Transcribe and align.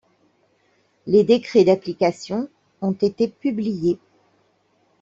Les 1.05 1.23
décrets 1.23 1.63
d'application 1.63 2.49
ont 2.81 2.91
été 2.99 3.27
publiés. 3.27 3.99